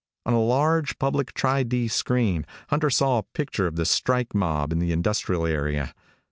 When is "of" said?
3.67-3.75